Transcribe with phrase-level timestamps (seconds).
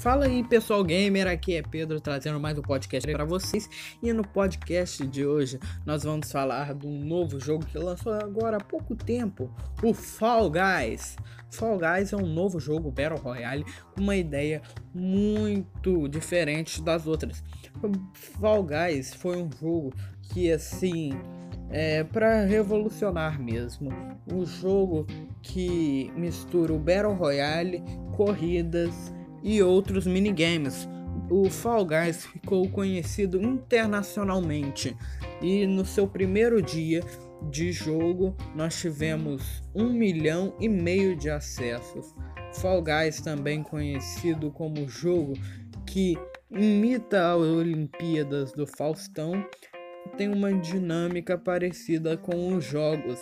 [0.00, 3.68] Fala aí, pessoal gamer, aqui é Pedro trazendo mais um podcast para vocês.
[4.02, 8.56] E no podcast de hoje nós vamos falar de um novo jogo que lançou agora
[8.56, 11.18] há pouco tempo, o Fall Guys.
[11.50, 13.62] Fall Guys é um novo jogo Battle Royale
[13.94, 14.62] com uma ideia
[14.94, 17.44] muito diferente das outras.
[18.14, 19.92] Fall Guys foi um jogo
[20.32, 21.12] que assim
[21.68, 23.92] é para revolucionar mesmo,
[24.32, 25.06] um jogo
[25.42, 27.84] que mistura o Battle Royale,
[28.16, 29.12] corridas
[29.42, 30.88] e outros minigames.
[31.30, 34.96] O Fall Guys ficou conhecido internacionalmente
[35.40, 37.02] e no seu primeiro dia
[37.48, 42.14] de jogo nós tivemos um milhão e meio de acessos.
[42.54, 45.34] Fall Guys também conhecido como jogo
[45.86, 46.18] que
[46.50, 49.44] imita as Olimpíadas do Faustão,
[50.16, 53.20] tem uma dinâmica parecida com os jogos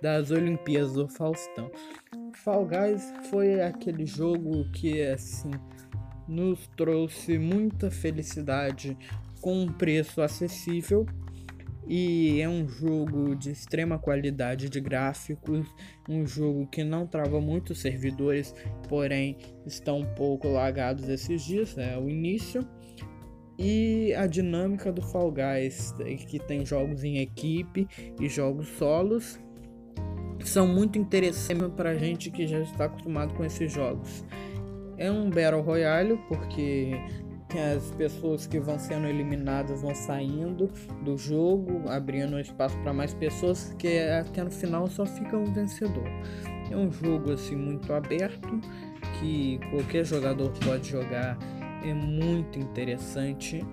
[0.00, 1.70] das Olimpíadas do Faustão.
[2.42, 5.50] Fall Guys foi aquele jogo que assim
[6.28, 8.96] nos trouxe muita felicidade
[9.40, 11.06] com um preço acessível
[11.88, 15.66] e é um jogo de extrema qualidade de gráficos,
[16.08, 18.54] um jogo que não trava muitos servidores,
[18.88, 22.66] porém estão um pouco lagados esses dias, é o início.
[23.58, 25.94] E a dinâmica do Fall Guys,
[26.28, 27.88] que tem jogos em equipe
[28.20, 29.38] e jogos solos,
[30.48, 34.24] são muito interessantes para gente que já está acostumado com esses jogos.
[34.98, 36.98] É um Battle Royale porque
[37.54, 40.70] as pessoas que vão sendo eliminadas vão saindo
[41.02, 46.08] do jogo, abrindo espaço para mais pessoas, que até no final só fica um vencedor.
[46.70, 48.60] É um jogo assim muito aberto
[49.20, 51.38] que qualquer jogador pode jogar,
[51.84, 53.64] é muito interessante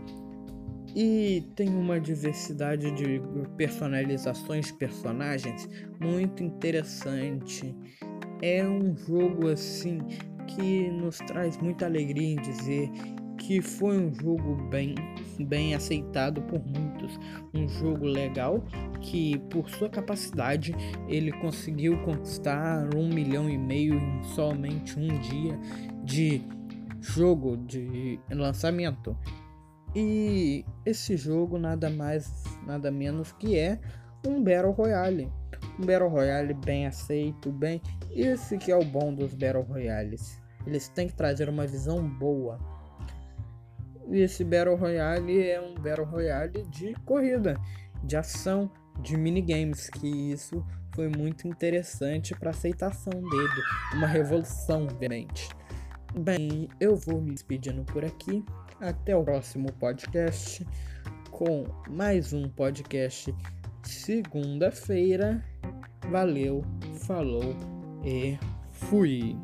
[0.96, 3.22] e tem uma diversidade de
[3.58, 5.68] personalizações personagens
[6.00, 7.76] muito interessante.
[8.42, 10.00] É um jogo assim
[10.48, 12.92] que nos traz muita alegria em dizer
[13.38, 14.96] que foi um jogo bem,
[15.40, 17.20] bem aceitado por muitos,
[17.54, 18.64] um jogo legal
[19.02, 20.74] que por sua capacidade
[21.10, 25.60] ele conseguiu conquistar um milhão e meio em somente um dia
[26.04, 26.42] de
[27.02, 29.18] jogo de lançamento.
[29.96, 33.80] E esse jogo nada mais, nada menos que é
[34.26, 35.32] um Battle Royale.
[35.80, 37.82] Um Battle Royale bem aceito, bem.
[38.12, 40.42] Esse que é o bom dos Battle Royales.
[40.66, 42.58] Eles têm que trazer uma visão boa.
[44.10, 47.60] E esse Battle Royale é um Battle Royale de corrida,
[48.04, 48.70] de ação,
[49.02, 53.62] de minigames, que isso foi muito interessante para aceitação dele,
[53.96, 55.50] uma revolução, realmente.
[56.16, 58.46] Bem, eu vou me despedindo por aqui.
[58.80, 60.66] Até o próximo podcast
[61.32, 63.34] com mais um podcast
[63.82, 65.44] segunda-feira.
[66.12, 66.64] Valeu,
[67.08, 67.56] falou
[68.06, 68.38] e
[68.70, 69.36] fui.